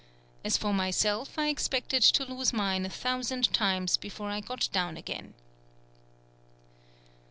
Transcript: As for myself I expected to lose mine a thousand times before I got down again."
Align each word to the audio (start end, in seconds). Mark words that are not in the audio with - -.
As 0.43 0.57
for 0.57 0.73
myself 0.73 1.37
I 1.37 1.49
expected 1.49 2.01
to 2.01 2.25
lose 2.25 2.51
mine 2.51 2.87
a 2.87 2.89
thousand 2.89 3.53
times 3.53 3.97
before 3.97 4.31
I 4.31 4.39
got 4.39 4.67
down 4.71 4.97
again." 4.97 5.35